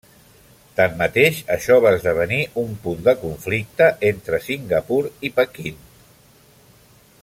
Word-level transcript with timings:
Tanmateix, 0.77 1.41
això 1.55 1.75
va 1.83 1.91
esdevenir 1.97 2.39
un 2.63 2.73
punt 2.87 3.05
de 3.09 3.15
conflicte 3.25 3.93
entre 4.13 4.43
Singapur 4.49 5.01
i 5.31 5.35
Pequín. 5.37 5.83